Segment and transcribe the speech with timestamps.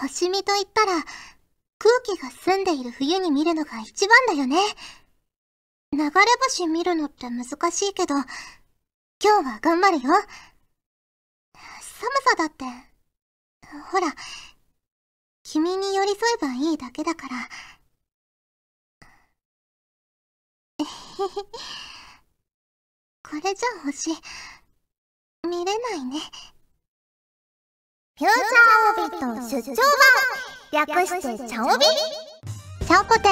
[0.00, 1.04] 星見と言ったら、
[1.78, 4.56] 空気が澄んでいる冬に見るのが一番だよね。
[5.92, 6.10] 流れ
[6.44, 10.10] 星見るのって難しいけど、今日は頑張るよ。
[11.82, 12.64] 寒さだって、
[13.90, 14.14] ほら、
[15.42, 17.36] 君に寄り添えばいいだけだから。
[20.78, 20.88] えへへ。
[23.22, 24.10] これじゃ星、
[25.46, 26.20] 見れないね。
[28.20, 29.76] フューチャーオビット出張
[30.76, 31.86] 版略してチャオビ
[32.86, 33.30] チャオポテ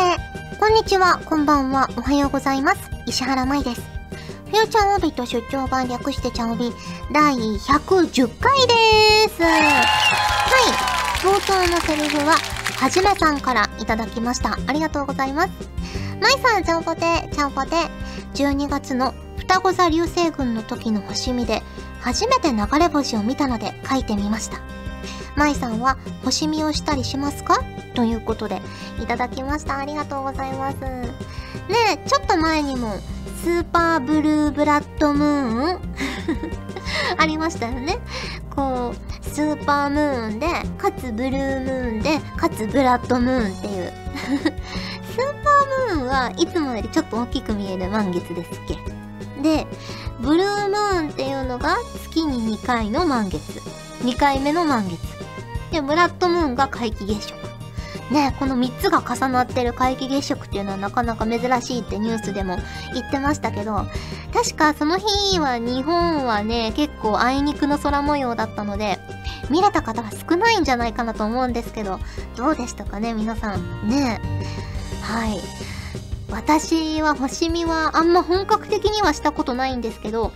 [0.58, 2.90] こんにちは、こんばんは、おはようございます。
[3.04, 3.82] 石原舞です。
[4.46, 6.72] フューチャーオビット出張版略してチャオビ
[7.12, 9.42] 第110回でーす。
[9.42, 9.60] はい。
[11.20, 12.38] 冒頭のセリフは、
[12.80, 14.58] はじめさんからいただきました。
[14.66, 15.50] ありがとうございます。
[16.18, 17.76] まいさん、チャオポテ、チャオポテ。
[18.32, 21.62] 12月の双子座流星群の時の星見で、
[22.00, 24.62] 初めて流れ星を見たので書いてみました。
[25.38, 27.62] まいさんは星見をしたりしますか？
[27.94, 28.60] ということで
[29.00, 29.78] いただきました。
[29.78, 30.76] ありがとうございます。
[30.80, 31.10] ね
[31.92, 32.94] え、ちょっと前にも
[33.42, 35.80] スーパーブルーブラッドムーン？
[37.16, 37.98] ありましたよね。
[38.54, 43.92] こう、スーパームーンで、かつブルームーンで、かつブラッドムーンっていう
[44.26, 48.76] スーパームーンはいつもよりちょっと大きく見える満月ですっけ
[49.40, 49.66] で、
[50.20, 53.40] ブルームーンっていうのが月に2回の満月。
[54.02, 55.17] 2回目の満月。
[55.70, 57.48] で、ブラッドムーンが皆既月食。
[58.10, 62.56] ねこの3つが重なってる皆既月食っていうのはなかなか珍しいってニュースでも
[62.94, 63.84] 言ってましたけど、
[64.32, 68.98] 確かその日は日本はね、結構あいにくの空模様だったので、
[69.50, 71.98] 見れた方は少ないんじゃないかなと思うんですけど、
[72.36, 73.88] どうでしたかね、皆さん。
[73.88, 74.20] ね
[75.02, 75.40] はい。
[76.30, 80.32] 私は星見はあんま本格的にはしたことないんですけど、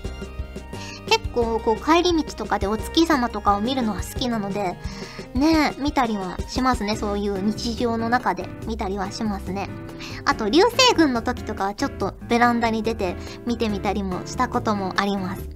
[1.08, 4.76] 結構こう帰り道とかでお月様とかを見るのは好きなので、
[5.34, 6.96] ね見たりはしますね。
[6.96, 9.68] そういう日常の中で見たりはしますね。
[10.24, 13.16] あと、流星群の時とかはちょっとベランダに出て
[13.46, 15.48] 見てみたりもしたこともあります。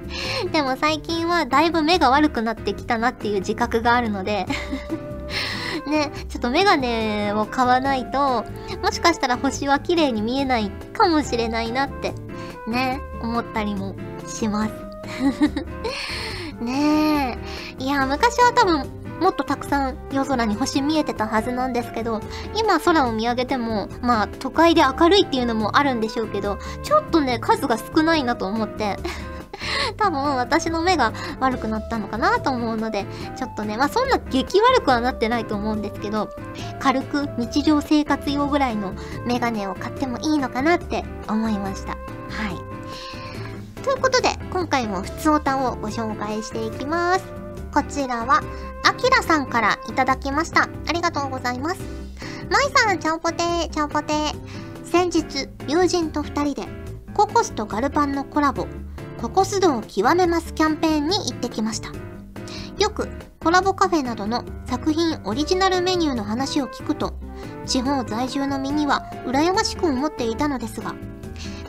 [0.52, 4.46] でも最近はだいぶ目が悪くなってきたなっていう自覚があるので
[5.86, 8.44] ね、ちょっとメガネを買わないと、
[8.82, 12.14] もしかしたら星は綺麗に見えないかもしれないなって、
[12.66, 13.94] ね、思ったりも
[14.26, 14.72] します。
[16.60, 17.38] ね
[17.78, 17.84] え。
[17.84, 22.20] いや、昔は多分、もっとたくさん夜空に星見えてたはずなんですけど、
[22.54, 28.98] 今空を見上げても、まあ都会で明るいっていうのもあるんでしょうけど、ちょっとね、数が少ないなと思って
[29.96, 36.28] 多分私の目が悪くなったのかなと思うので、ちょっとね、まあそんな激悪くはなってないと思うんですけど、
[36.78, 38.92] 軽く日常生活用ぐらいの
[39.24, 41.92] メガネを買ってもいいのかなって思いました。
[41.92, 41.96] は
[42.50, 43.82] い。
[43.82, 47.24] ということで、今回も普通おたをご紹介していきます。
[47.72, 48.40] こちらは、
[48.84, 50.68] あきらさんからいただきました。
[50.86, 51.80] ありがとうございます。
[52.50, 54.34] まいさん、ちゃんぽてー、ちゃんぽてー。
[54.84, 56.68] 先日、友人と二人で、
[57.14, 58.66] ココスとガルパンのコラボ、
[59.20, 61.88] ココス道を極めますキャンペーンに行ってきました。
[62.78, 63.08] よく
[63.40, 67.14] コラボカフェなどの作品オリジナルメニューの話を聞くと、
[67.66, 70.94] 地方在住の身には羨ましく思っていたのですが、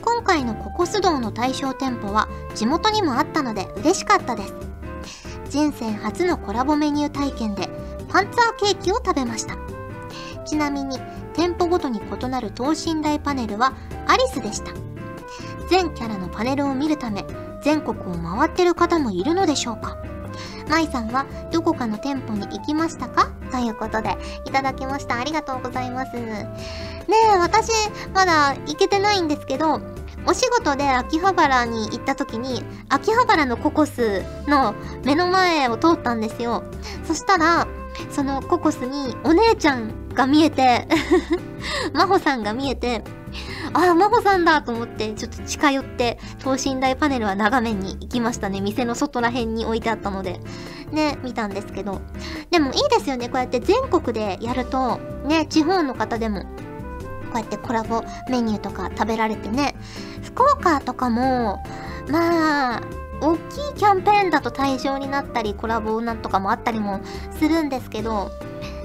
[0.02, 4.54] 今回のココス道の対象店舗は地元にもあったので嬉しかったです。
[5.56, 7.70] 人生初のコラボメニュー体験で
[8.10, 9.56] パンツァーケーキを食べました。
[10.46, 11.00] ちなみに
[11.34, 13.74] 店舗ごとに異なる等身大パネルは
[14.06, 14.74] アリスでした。
[15.70, 17.26] 全キャラのパネルを見るため
[17.64, 19.98] 全国を回ってる方もいるのでしょうか
[20.70, 23.32] まいさんはどこかの店舗に行きましたか？
[23.50, 25.18] ということで、いただきました。
[25.18, 26.18] ありがとうございます。
[26.18, 26.58] ね
[27.34, 27.72] え、私、
[28.14, 29.80] まだ行けてないんですけど、
[30.28, 36.64] お仕事で秋葉原に行った時に、秋葉原のココスの目の前を通ったんですよ。
[37.04, 37.68] そしたら、
[38.10, 40.88] そのココスにお姉ちゃんが見えて
[41.94, 43.04] 真帆さんが見えて、
[43.74, 48.62] ああ、真帆さんだと思って、ちょっと近寄って、等身大パネルは眺めに行きましたね。
[48.62, 50.40] 店の外ら辺に置いてあったので。
[50.92, 52.02] ね、見たんですけど。
[52.52, 53.28] でもいいですよね。
[53.28, 56.46] こうやって全国でやると、ね、地方の方でも、
[57.38, 59.76] うやってコラボメニューとか食べられてね。
[60.24, 61.64] 福岡とかも、
[62.10, 62.82] まあ、
[63.22, 67.00] 大きいキャンペーンだと対象になったり、コラボなんとかもあったりも
[67.32, 68.32] するんですけど、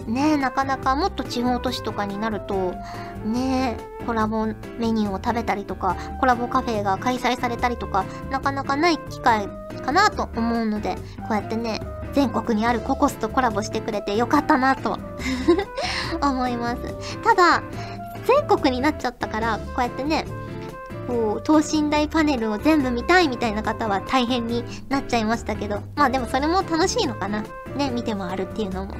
[0.06, 2.74] ねなかなかもっと地方都市とかになると、
[3.24, 4.46] ねコラボ
[4.78, 9.48] メニューを食べたりとか、コラボカフェが開催されたりとか、なかなかない機会
[9.84, 11.80] かなと思うので、こうやってね、
[12.12, 14.98] 全国にあるココスとコラボしてくれてよかったなと
[16.22, 16.82] 思います。
[17.22, 17.62] ただ、
[18.24, 20.24] 全国になっちゃったから、こうやってね、
[21.06, 27.44] こう、等身大パネルを全部見たいみたいな方は大変になっちゃいましたけど、まあでもそれも楽しいのかな。
[27.76, 28.94] ね、見て回るっていうのも。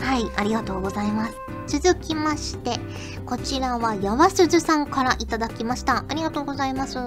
[0.00, 1.34] はい、ありがとうございます。
[1.66, 2.78] 続きまして、
[3.24, 6.04] こちらはやわすずさんからいただきました。
[6.08, 6.98] ありがとうございます。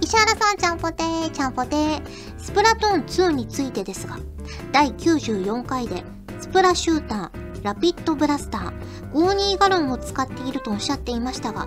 [0.00, 2.02] 石原さん、ちゃんぽてー、ちゃんぽてー。
[2.38, 4.18] スプラトーン2についてですが、
[4.72, 6.04] 第94回で、
[6.40, 8.72] スプラシューター、ラピッドブラスター、
[9.12, 11.66] 52ガロンを使っているとおっしゃっていましたが、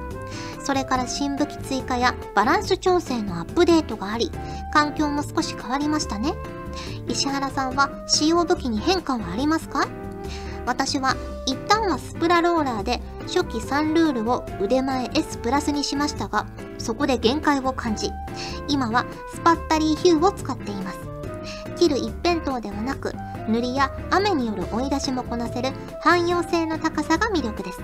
[0.64, 4.32] それから新武器追加やバランス調整のアップデートがあり、
[4.74, 6.34] 環境も少し変わりましたね。
[7.08, 9.88] 石原さんは使用武器に変化はありますか？
[10.66, 11.16] 私は
[11.48, 16.46] 一旦はスプラローラーで初期3ルールを腕前 S プラスにしましたが、
[16.78, 18.12] そこで限界を感じ、
[18.68, 21.00] 今はスパッタリーヒューを使っています。
[21.76, 23.12] 切る一辺倒ではなく、
[23.48, 25.70] 塗りや雨による追い出しもこなせる
[26.02, 27.80] 汎用性の高さが魅力です。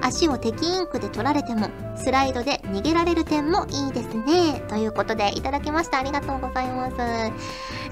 [0.00, 4.62] 足を敵インクで取られてもスライドで逃げられる点もいいですね。
[4.68, 5.98] ということでいただきました。
[5.98, 6.96] ありがとうございます。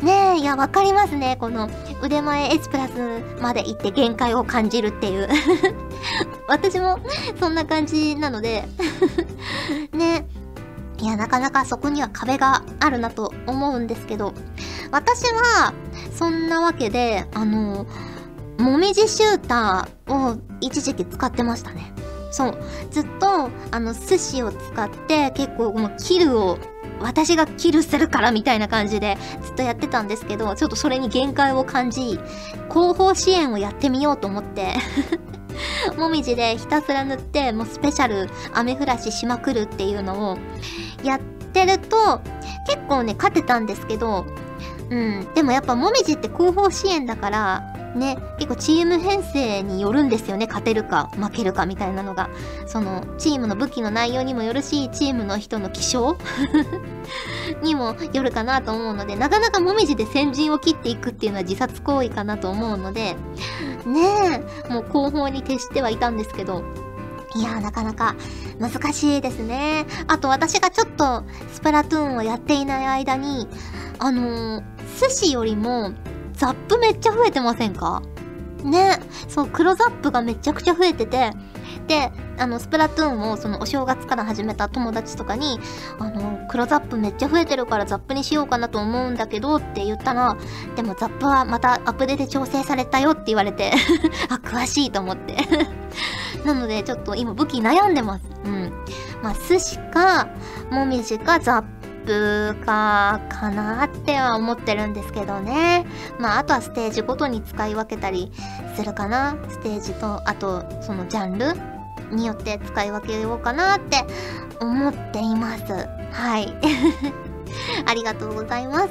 [0.04, 1.36] ねえ、いや、わかりますね。
[1.40, 1.68] この
[2.02, 2.92] 腕前 S プラス
[3.40, 5.28] まで行って限界を感じるっていう
[6.48, 6.98] 私も
[7.40, 8.64] そんな感じなので
[9.92, 10.26] ね
[10.98, 14.32] いや、なかなかそこには壁があるなと思うんですけど、
[14.90, 15.74] 私は、
[16.14, 17.86] そんなわけで、あの、
[18.58, 21.92] もみじシューターを一時期使ってましたね。
[22.30, 22.58] そう。
[22.90, 26.58] ずっと、あの、寿司を使って結構もうキルを
[27.00, 32.18] 私がキルするからみたいな感じでずっとやってたんですけど、ちょっとそれに限界を感じ、
[32.68, 34.74] 後方支援をやってみようと思って
[35.96, 40.38] もみじでひたすら塗って、もうスペシャル雨降らししまくるっていうのを
[41.02, 42.20] やってると、
[42.66, 44.24] 結構ね、勝てたんですけど、
[44.90, 45.28] うん。
[45.34, 50.46] でもやっぱもみじって後方支援だから、ね、結構チーム編成によるんですよね。
[50.46, 52.30] 勝てるか負けるかみたいなのが。
[52.66, 56.16] その、チームの武器の内容にもよるし、チームの人の気象？
[57.62, 63.16] にもよるかなと思うので、なかなかもみじで先陣を切っていくっていうのは自殺行為かなと思うので、
[63.86, 66.64] ねえ、もう後方に徹してはいたんですけど、
[67.34, 68.16] いやーなかなか
[68.58, 69.86] 難しいですね。
[70.06, 71.22] あと私がちょっと
[71.52, 73.46] スプラトゥーンをやっていない間に、
[73.98, 74.62] あのー、
[75.00, 75.92] 寿司よりも
[76.36, 78.02] ザップめっちゃ増えてませんか？
[78.62, 78.98] ね。
[79.28, 81.32] そう、黒ザップがめちゃくちゃ増えてて、
[81.86, 85.58] で、あの、スプラトゥーンをそのお正月から始めた友達とかに、
[85.98, 90.36] あの、黒ザップめっちゃ増えてるからザップにしようかなと思うんだけどって言ったら、
[90.74, 93.72] でもザップはまたアップデート調整されたよって言われて
[94.28, 95.36] あ、詳しいと思って
[96.44, 98.24] なので、ちょっと今武器悩んでます。
[98.44, 98.72] うん。
[99.22, 100.28] まあ、寿司か、
[100.70, 101.75] もみじかザッ
[102.06, 105.84] プか、かなっては思ってるんですけどね。
[106.18, 108.32] まあ、あとはステージごとに使い分けたり
[108.76, 109.36] するかな。
[109.48, 111.52] ステージと、あと、そのジャンル
[112.14, 114.04] によって使い分けようかなって
[114.60, 115.64] 思っています。
[116.12, 116.54] はい。
[117.84, 118.88] ありがとうございます。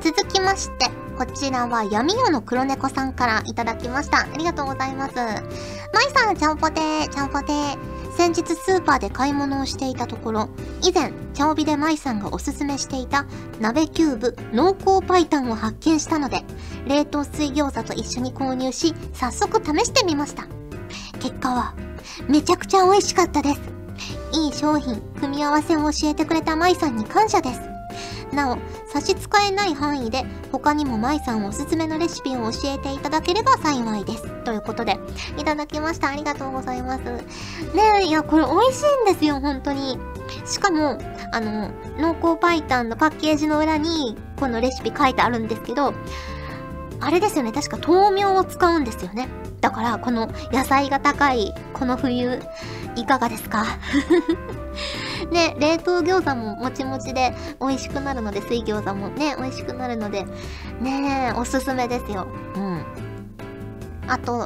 [0.00, 4.20] 続きまして、こちらは闇夜の黒猫さんからいただきました。
[4.20, 5.14] ありがとうございます。
[5.14, 5.22] ま
[6.02, 7.99] いさん、ちゃんぽてー、ちゃんぽてー。
[8.20, 10.50] 先日スーパーで買い物をしていたところ、
[10.82, 13.24] 以前、茶帯で舞さんがおすすめしていた
[13.60, 16.44] 鍋キューブ濃厚パイタンを発見したので、
[16.86, 20.46] 冷凍水餃子と一緒に購入し、早速試してみました。
[21.18, 21.74] 結果は、
[22.28, 23.60] めちゃくちゃ美味しかったです。
[24.34, 27.69] いい商品、組み合わせを教えてくれた舞さんに感謝です。
[28.32, 28.58] なお、
[28.92, 29.16] 差し支
[29.48, 34.28] えない範囲で他にも舞さんおすすめのレシピを教えていただければ幸いです。
[34.44, 34.98] ということで、
[35.36, 36.08] いただきました。
[36.08, 37.02] ありがとうございます。
[37.02, 37.22] ね
[38.02, 39.98] え、いや、これ美味しいんですよ、本当に。
[40.44, 40.98] しかも、
[41.32, 45.94] あの、濃厚パイタンのパッケージの裏に、このレシピ書いてあるんですけど、
[47.00, 49.28] あれですよね、確か豆苗を使うんですよね。
[49.60, 52.40] だから、この野菜が高い、この冬、
[52.96, 53.64] いかがですか？
[55.30, 60.24] ね、冷凍餃子ももちもちで美味しくなるので、水餃子もね、美味しくなるので、
[60.80, 62.26] ねおすすめですよ。
[62.56, 62.84] うん。
[64.08, 64.38] あと、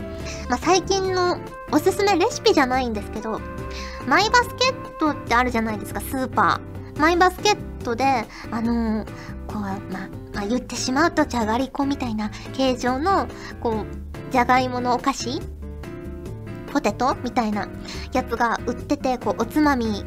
[0.50, 1.38] まあ、最近の
[1.72, 3.40] おすすめレシピじゃないんですけど、
[4.06, 7.00] マイバスケットってあるじゃないですか、スーパー。
[7.00, 8.04] マイバスケットで、
[8.50, 9.06] あのー、
[9.46, 9.76] こう、ま、
[10.34, 13.26] まあ、言ってしまうとじゃがりこみたいな形状の、
[13.60, 15.40] こう、じゃがいものお菓子？
[16.72, 17.68] ポテトみたいな
[18.12, 20.02] やつが売ってて、こう、おつまみ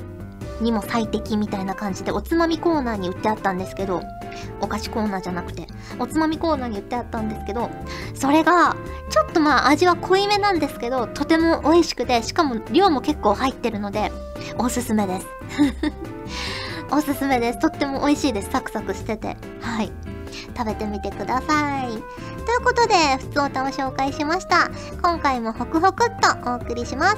[0.60, 4.02] にも最適みたいな感じで、おつまみコーナーに売ってあったんですけど、
[4.60, 5.66] お菓子コーナーじゃなくて、
[5.98, 7.70] おつまみコーナーに売ってあったんですけど、
[8.16, 8.76] それが、
[9.10, 14.12] ちょっとまあ味は濃いめなんですけど、とても美味しくて、しかも量も結構入ってるので、
[14.58, 15.28] おすすめです。
[16.92, 17.60] おすすめです。
[17.60, 18.52] とっても美味しいです。
[18.52, 19.38] サクサクしてて。
[19.62, 20.17] はい。
[20.56, 21.88] 食べてみてください。
[22.46, 24.70] ということで、普通歌を紹介しました。
[25.02, 27.18] 今回もホクホクっとお送りします。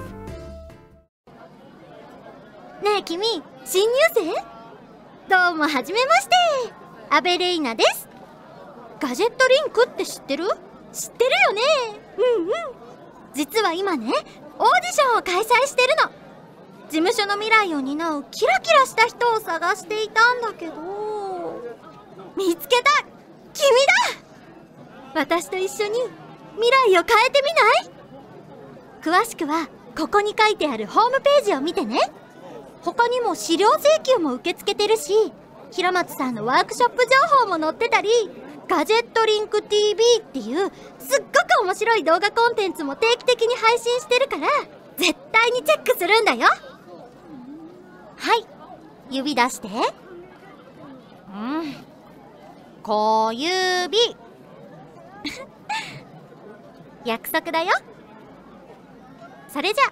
[2.83, 4.33] ねえ君新入生？
[5.27, 6.35] どうもはじめまして。
[7.09, 8.07] アベレイナです。
[8.99, 10.45] ガジェットリンクって知ってる？
[10.93, 11.61] 知ってるよね。
[12.17, 12.51] うんうん。
[13.33, 14.23] 実は今ねオーディ
[14.91, 16.11] ションを開催してるの。
[16.89, 20.73] 事務所の未来を担うキラキラした人を探していたんだけど。
[22.35, 22.91] 見つけた
[23.53, 23.69] 君
[25.13, 25.21] だ。
[25.21, 25.99] 私と一緒に
[26.55, 29.21] 未来を変えてみない？
[29.23, 29.67] 詳しくは
[29.97, 31.99] ここに書いてあるホームページを見てね。
[32.81, 35.33] 他にも資料請求も受け付けてるし
[35.71, 37.09] 平松さんのワークショップ情
[37.39, 38.09] 報も載ってたり
[38.69, 44.47] ガジェットリンク TV っていうすっごく面白い動画コンテンツも定期的に配信してるから
[44.95, 46.47] 絶対にチェックするんだよ。
[48.15, 48.45] はい。
[49.09, 49.67] 指出して。
[49.67, 49.71] う
[51.31, 51.88] ん。
[52.83, 53.97] 小指。
[57.05, 57.69] 約束だよ。
[59.47, 59.85] それじゃ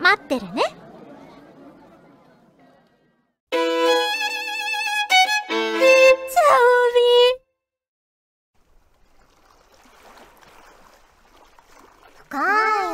[0.00, 0.62] 待ってるね。
[12.28, 12.42] 深い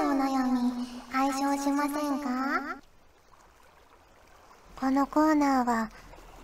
[0.07, 2.77] お悩み解消しませんか？
[4.79, 5.91] このコーナーは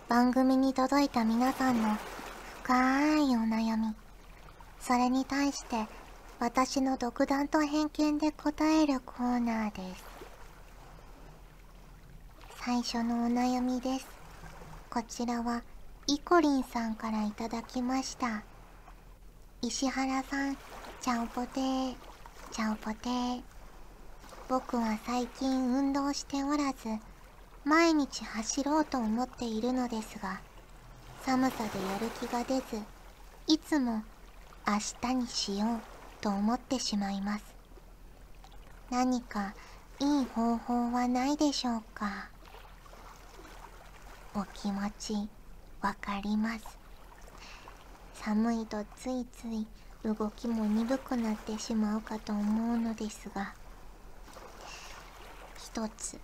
[0.07, 1.97] 番組に届いた皆さんの
[2.69, 3.95] 深いお悩み。
[4.79, 5.87] それに対して
[6.39, 10.03] 私の独断と偏見で答えるコーナーです。
[12.63, 14.07] 最初のお悩みです。
[14.91, 15.63] こちらは
[16.05, 18.43] イコリンさんからいただきました。
[19.63, 20.55] 石原さん
[21.01, 21.95] ちゃんぽてー
[22.51, 23.41] ちゃんぽてー。
[24.47, 26.87] 僕は最近運動しておらず
[27.65, 30.39] 毎日走ろうと思っているのですが
[31.29, 32.81] 寒さでやる気が出ず
[33.45, 34.01] いつも
[34.67, 35.79] 明日にしよう
[36.21, 37.45] と思ってしまいます。
[38.89, 39.53] 何か
[39.99, 42.29] いい方法はないでしょうか？
[44.33, 45.29] お気持ち
[45.81, 46.65] わかります。
[48.15, 49.67] 寒いとついつい
[50.03, 53.53] 動きも鈍くなってしまうかと思うのですが
[55.59, 56.19] 一つ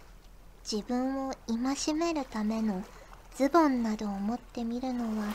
[0.63, 2.83] 自分を戒めるための
[3.35, 5.27] ズボンなどを持ってみるのは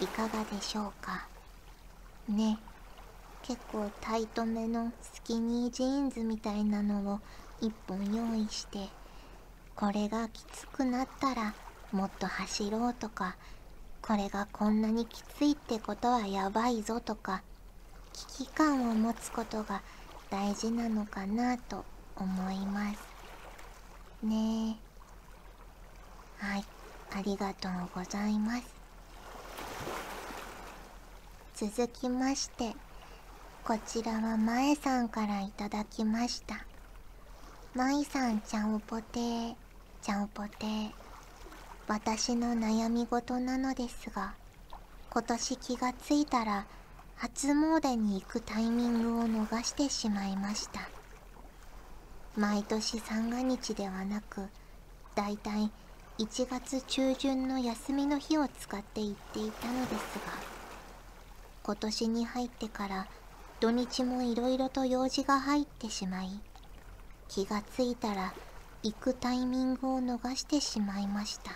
[0.00, 1.26] いかがでしょうか？
[2.28, 2.56] ね。
[3.42, 7.20] 結構タイトめのスキニージーンズみたいなのを
[7.60, 8.86] 一本用意して
[9.74, 11.52] これがきつくなったら
[11.90, 13.36] もっと走ろうとか
[14.02, 17.42] これがこんなにきついってことはやばいぞとか
[18.12, 19.82] 危機感を持つことが
[20.30, 21.84] 大事なのかなと
[22.14, 22.98] 思います。
[24.22, 24.76] ね。
[26.40, 26.77] えはい。
[27.14, 28.62] ありがとうございます。
[31.54, 32.74] 続きまして
[33.64, 36.64] こちらはまえさんからいただきました。
[37.74, 39.54] まいさんちゃんおぽてー
[40.00, 40.90] ちゃんおぽてー。
[41.88, 44.34] 私の悩み事なのですが
[45.10, 46.66] 今年気がついたら
[47.16, 50.88] 初詣に行くタイミングを逃してしまいました。
[52.36, 54.48] 毎年三が日ではなく
[55.16, 55.72] だいたい
[56.18, 60.32] 1月中旬の休みの日を使って行っていたのですが
[61.62, 63.06] 今年に入ってから
[63.60, 66.40] 土日もいろいろと用事が入ってしまい
[67.28, 68.34] 気がついたら
[68.82, 71.52] 行くタイミングを逃してしまいました。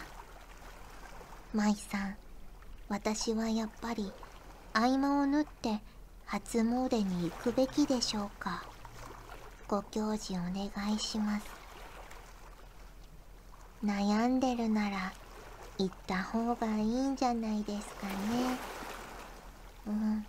[1.54, 2.16] 舞さん
[2.88, 4.12] 私はやっぱり
[4.75, 5.81] 合間を縫って
[6.25, 8.62] 初詣に行くべきでしょうか？
[9.66, 11.62] ご教示お願いします。
[13.85, 15.12] 悩んでるなら
[15.79, 18.57] 行った方がいいんじゃないですかね。
[19.87, 20.27] うん。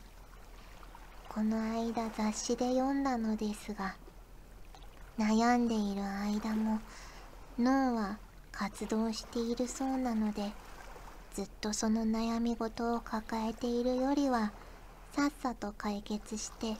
[1.29, 3.95] この間雑誌で読んだのですが
[5.17, 6.79] 悩んでいる間も
[7.57, 8.19] 脳は
[8.51, 10.51] 活動しているそうなので
[11.33, 14.51] ずっとその悩み事を抱えているよりは
[15.15, 16.75] さっさと解決して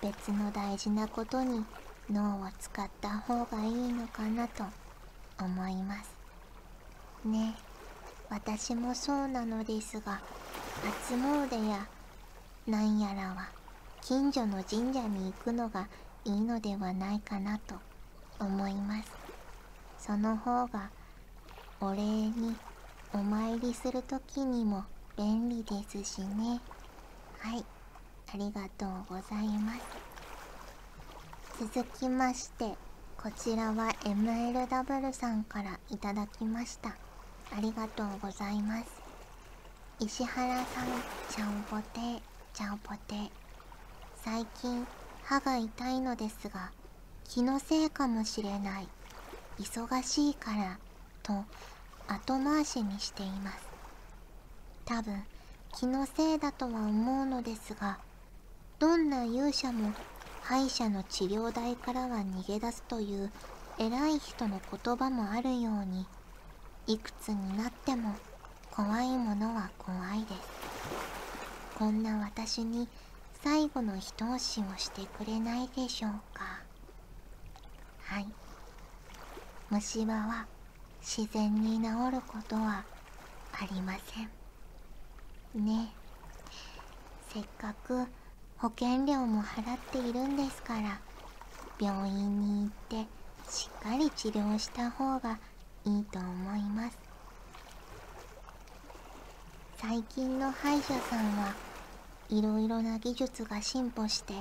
[0.00, 1.64] 別の大事なことに
[2.10, 4.81] 脳を使った方がいいのかなと。
[5.38, 6.14] 思います。
[7.24, 7.54] ね
[8.28, 10.20] 私もそうなのですが
[10.82, 11.86] 初詣や
[12.66, 13.50] なんやらは
[14.00, 15.88] 近所の神社に行くのが
[16.24, 17.74] いいのではないかなと
[18.40, 19.10] 思います。
[19.98, 20.90] その方が
[21.80, 22.56] お礼に
[23.12, 24.84] お参りする時にも
[25.16, 26.60] 便利ですしね。
[27.38, 27.64] はい
[28.34, 29.80] ありがとうございます。
[31.74, 32.74] 続きまして
[33.22, 36.96] こちらは MLW さんからいただきました。
[37.56, 38.86] ありがとうございます。
[40.00, 40.86] 石原さん
[41.30, 42.20] ちゃんぽて
[42.52, 43.30] ちゃんぽて。
[44.16, 44.84] 最近
[45.22, 46.72] 歯が痛いのですが
[47.28, 48.88] 気のせいかもしれない。
[49.60, 50.78] 忙しいから
[51.22, 51.44] と
[52.08, 53.58] 後回しにしています。
[54.84, 55.22] 多分
[55.72, 57.98] 気のせいだとは思うのですが
[58.80, 59.92] どんな勇者も
[60.42, 63.30] 歯医者の治療代からは逃げ出すという
[63.78, 66.06] 偉い人の言葉もあるように
[66.86, 68.14] いくつになっても
[68.70, 70.34] 怖いものは怖いです。
[71.78, 72.88] こんな私に
[73.42, 76.60] 最後の一押しをしてくれないでしょうか。
[78.02, 78.26] はい。
[79.70, 80.46] 虫歯は
[81.00, 82.84] 自然に治ることは
[83.52, 85.64] ありません。
[85.64, 85.92] ね。
[87.32, 88.06] せっかく
[88.62, 91.00] 保険料も払っているんですから
[91.80, 93.10] 病院に行って
[93.50, 95.40] しっかり治療した方が
[95.84, 96.96] いいと思います。
[99.78, 101.56] 最近の歯医者さんは
[102.28, 104.32] いろいろな技術が進歩して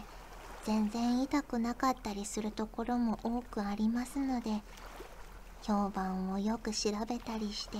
[0.66, 4.62] 全然痛くなかったりするところも多くありますので
[5.64, 7.80] 評判をよく調べたりして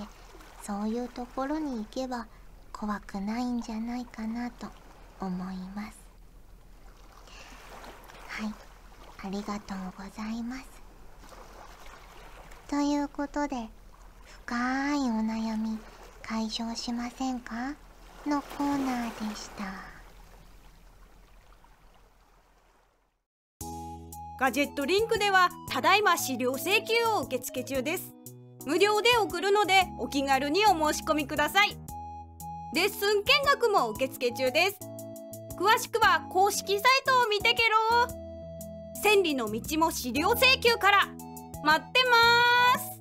[0.60, 2.26] そういうところに行けば
[2.72, 4.66] 怖くないんじゃないかなと
[5.20, 6.01] 思います。
[8.32, 8.54] はい。
[9.24, 10.64] ありがとうございます。
[12.68, 13.68] ということで
[14.46, 15.78] 深いお悩み
[16.22, 17.74] 解消しませんか？
[18.26, 19.64] のコーナーでした。
[24.40, 28.12] ガジェットリンクではただいま資料請求を受付中です。
[28.64, 31.76] 無料で送るのでお気軽にお申し込みください。
[32.74, 34.78] レッスン見学も受付中です。
[35.58, 37.62] 詳しくは公式サイトを見てけ
[38.08, 38.21] ろ
[39.02, 41.08] 千里の道も資料請求から。
[41.64, 43.00] 待ってます。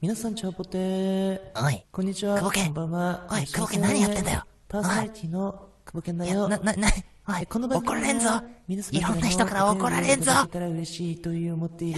[0.00, 1.40] 皆さん、チャオポテー。
[1.66, 2.36] おい、こんにちは。
[2.36, 3.26] 久保健こんばんは。
[3.28, 4.44] おい久保健何やってんだよ。
[4.68, 6.46] パーソナリティの久保健だよ。
[6.46, 6.88] な、な、な、
[7.28, 8.28] おい、この番組怒られんぞ。
[8.68, 10.44] いろんな人から怒られんぞや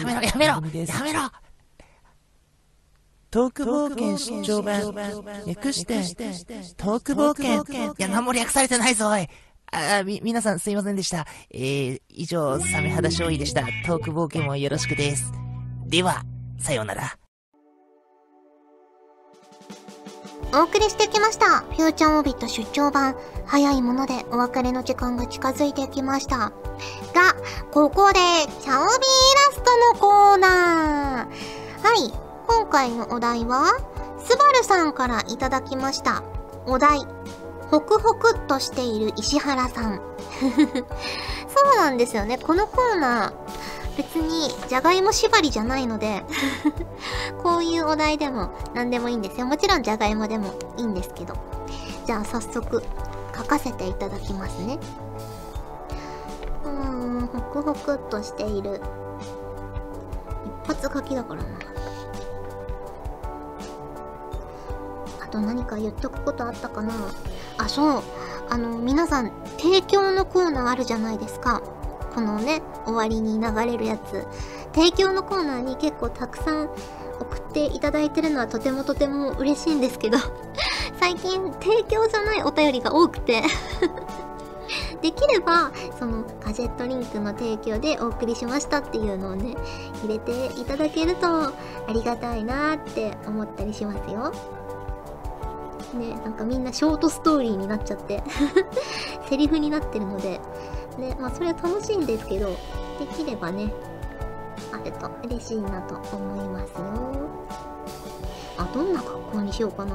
[0.07, 0.61] めろ、やめろや
[1.03, 1.21] めろ
[3.31, 4.95] トーク冒険出張版。
[5.47, 5.97] 略して、
[6.77, 7.93] トーク冒険。
[7.93, 9.29] いや、何も略されてないぞ、おい
[9.71, 11.27] あ、み、皆さんすいませんでした。
[11.51, 13.63] えー、以上、サメ肌勝利でした。
[13.87, 15.31] トーク冒険もよろしくです。
[15.87, 16.23] では、
[16.59, 17.19] さようなら。
[20.55, 21.61] お送りしてきました。
[21.61, 23.15] フューチャーオービット出張版。
[23.45, 26.39] 早いものでお別れの時間が近づいてきました。
[26.39, 26.53] が、
[27.71, 28.21] ここで、
[28.63, 31.59] チャオビーイラストのコーナー。
[31.83, 33.77] はい、今回のお題は、
[34.19, 36.23] スバルさんからいただきました。
[36.67, 37.07] お題、
[37.71, 40.01] ホクホクっとしている石原さん。
[40.41, 42.39] そうなんですよね。
[42.39, 46.25] このコーナー、別に、じゃがいも縛りじゃないので、
[47.43, 49.47] こういうお題でも何でもいいんですよ。
[49.47, 51.35] もちろんじゃがいもでもいいんですけど。
[52.07, 52.83] じゃあ早速
[53.37, 54.79] 書かせていただきますね。
[56.65, 56.71] うー
[57.25, 58.81] ん、ホクホクっとしている。
[60.65, 61.78] 一発書きだからな。
[65.29, 66.93] あと何か言っとくことあったかな？
[67.59, 68.03] あ、そう。
[68.49, 71.61] あの、皆さん、提供のコーナーあるじゃないですか。
[72.15, 74.27] このね、終わりに流れるやつ。
[74.75, 76.71] 提供のコーナーに結構たくさん
[77.21, 80.17] 送っていただいてるのはとてもとても嬉しいんですけど、
[80.99, 83.43] 最近提供じゃないお便りが多くて
[85.03, 89.57] できれば、そのガジェットリンクの提供でお送りしましたっていうのをね、
[90.03, 91.53] 入れていただけるとあ
[91.93, 94.33] りがたいなって思ったりしますよ。
[95.95, 98.23] ね、なんかみんなショートストーリーになっちゃって
[99.29, 100.41] セリフになってるので、
[100.99, 102.49] ね、まあそれは楽しいんですけど、
[102.99, 103.73] できればね、
[104.73, 106.79] あると嬉しいなと思いますよ。
[108.59, 109.95] あ、どんな格好にしようかな。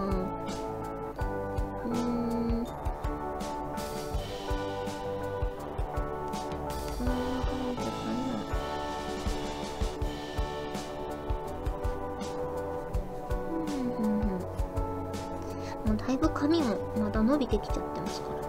[17.34, 18.48] 伸びてきちゃってますからね。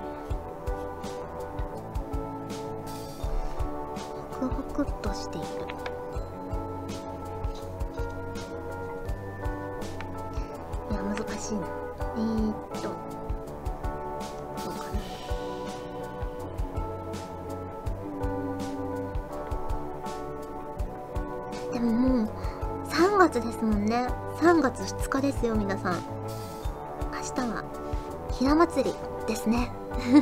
[4.38, 5.46] ホクホクっとしている。
[10.90, 11.66] いや、難しいな。
[12.16, 12.82] えー、っと。
[12.82, 12.90] ど
[14.68, 14.84] うか
[21.70, 21.72] な。
[21.72, 22.28] でももう、
[22.90, 24.08] 3月ですもんね。
[24.42, 26.23] 3月2日ですよ、皆さん。
[28.44, 28.94] ひな祭り
[29.26, 29.72] ですね。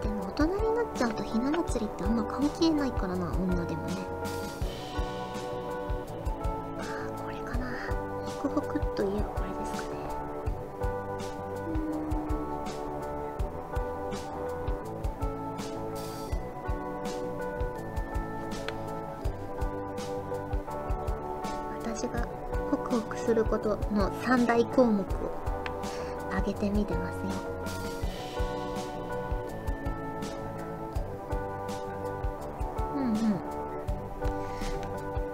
[0.00, 3.94] でも大人になっちゃうとひな祭りってあんま関係ないからな、女でもね。
[6.78, 6.82] あ
[7.18, 7.66] あこれかな。
[8.24, 8.89] ホクホクっ
[23.92, 25.04] の三大項目を
[26.30, 27.20] 挙げてみてますよ
[32.96, 33.14] うんうん。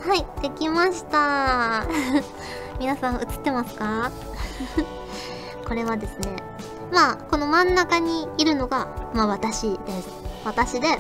[0.01, 1.85] はいできました。
[2.79, 4.11] 皆さん映ってますか？
[5.67, 6.37] これはですね
[6.93, 10.09] まあこの真ん中にいるのがまあ私です。
[10.45, 10.99] 私で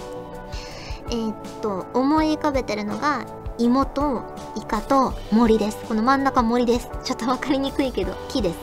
[1.09, 3.25] えー、っと思い浮かべてるのが
[3.59, 4.23] 芋と
[4.57, 5.79] イカと森です。
[5.87, 6.91] この真ん中森です。
[7.05, 8.59] ちょっと分かりにくいけど木です。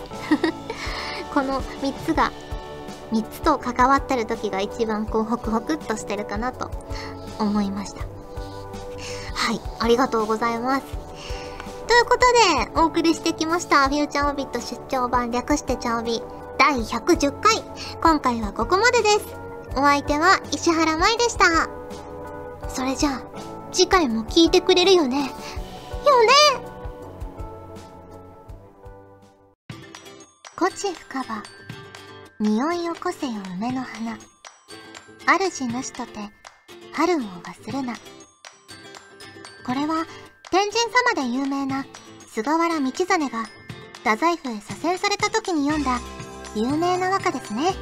[1.33, 2.31] この3つが
[3.11, 6.69] 3つと関わってる時が一番こうホクホクっとしてるかなと
[7.39, 8.01] 思いました。
[9.33, 10.83] はいありがとうございます。
[11.87, 12.19] ということ
[12.73, 13.87] でお送りしてきました。
[13.89, 16.21] フューチャーオビット出張版略してチャオビ。
[16.57, 17.63] 第110回。
[18.01, 19.25] 今回はここまでです。
[19.75, 21.67] お相手は石原舞でした。
[22.69, 23.52] それじゃあ。
[23.73, 25.17] 次回も聞いてくれるよね。
[25.17, 25.33] よね。
[30.55, 31.43] 古地深場。
[32.39, 34.15] 匂いよこせよ梅の花。
[35.25, 36.19] 主主とて
[36.91, 37.95] 春を忘るな。
[39.65, 40.05] これは
[40.51, 40.79] 天神
[41.15, 41.85] 様で有名な
[42.27, 43.43] 菅原道真が
[44.03, 45.99] 太宰府へ左遷された時に読んだ
[46.55, 47.73] 有名な和歌ですね。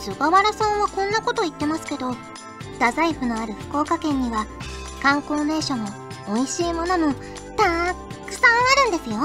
[0.00, 2.14] 菅原さんはこんなこと言ってますけど
[2.74, 4.46] 太宰府のある福岡県には
[5.02, 5.88] 観光名所も
[6.26, 7.14] 美味しいものも
[7.56, 7.94] た
[8.26, 9.16] くさんあるんですよ。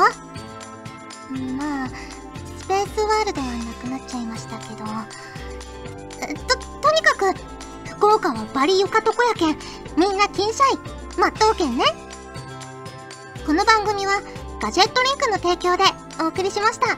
[1.58, 1.90] まあ
[2.58, 4.86] スペースワールドはなくなっちゃいましたけど。
[6.48, 7.34] ととにかく
[7.92, 9.58] 福岡はバリ床床やけん
[9.98, 11.86] みんな金シャイ待っとうけんね。
[13.46, 14.22] この番組は
[14.62, 15.84] ガジェットリンクの提供で
[16.22, 16.98] お送りしました。